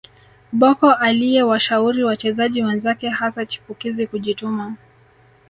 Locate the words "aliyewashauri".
0.93-2.03